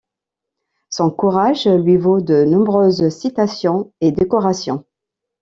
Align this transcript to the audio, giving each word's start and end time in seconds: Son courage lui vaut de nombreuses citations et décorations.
Son 0.89 1.11
courage 1.11 1.67
lui 1.67 1.95
vaut 1.95 2.21
de 2.21 2.43
nombreuses 2.43 3.07
citations 3.09 3.93
et 4.01 4.11
décorations. 4.11 4.83